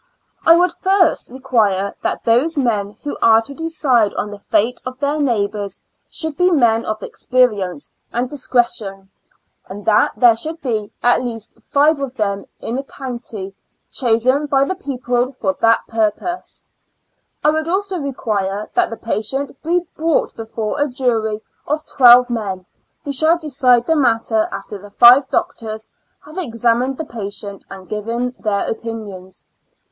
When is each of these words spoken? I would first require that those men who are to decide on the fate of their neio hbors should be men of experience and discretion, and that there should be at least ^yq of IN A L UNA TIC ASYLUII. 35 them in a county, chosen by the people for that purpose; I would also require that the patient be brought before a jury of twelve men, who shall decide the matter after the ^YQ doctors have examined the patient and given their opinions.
I 0.47 0.55
would 0.55 0.73
first 0.73 1.29
require 1.29 1.95
that 2.01 2.23
those 2.23 2.57
men 2.57 2.97
who 3.03 3.19
are 3.21 3.39
to 3.43 3.53
decide 3.53 4.15
on 4.15 4.31
the 4.31 4.39
fate 4.39 4.81
of 4.83 4.97
their 4.97 5.17
neio 5.19 5.47
hbors 5.47 5.79
should 6.09 6.35
be 6.37 6.49
men 6.49 6.85
of 6.85 7.03
experience 7.03 7.91
and 8.11 8.27
discretion, 8.27 9.11
and 9.69 9.85
that 9.85 10.13
there 10.17 10.35
should 10.35 10.59
be 10.59 10.91
at 11.03 11.21
least 11.21 11.55
^yq 11.55 11.55
of 11.55 11.59
IN 11.59 11.69
A 11.69 11.69
L 11.69 11.87
UNA 11.91 11.91
TIC 11.91 12.09
ASYLUII. 12.09 12.11
35 12.17 12.17
them 12.17 12.45
in 12.61 12.77
a 12.79 12.83
county, 13.13 13.55
chosen 13.91 14.45
by 14.47 14.63
the 14.63 14.73
people 14.73 15.31
for 15.33 15.55
that 15.59 15.85
purpose; 15.87 16.65
I 17.43 17.51
would 17.51 17.69
also 17.69 17.99
require 17.99 18.71
that 18.73 18.89
the 18.89 18.97
patient 18.97 19.61
be 19.61 19.81
brought 19.95 20.35
before 20.35 20.81
a 20.81 20.87
jury 20.87 21.43
of 21.67 21.85
twelve 21.85 22.31
men, 22.31 22.65
who 23.03 23.13
shall 23.13 23.37
decide 23.37 23.85
the 23.85 23.95
matter 23.95 24.47
after 24.51 24.79
the 24.79 24.89
^YQ 24.89 25.29
doctors 25.29 25.87
have 26.25 26.39
examined 26.39 26.97
the 26.97 27.05
patient 27.05 27.65
and 27.69 27.87
given 27.87 28.33
their 28.39 28.67
opinions. 28.67 29.45